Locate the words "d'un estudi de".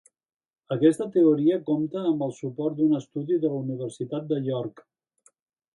2.81-3.53